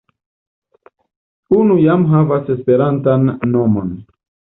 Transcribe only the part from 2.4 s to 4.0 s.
esperantan nomon.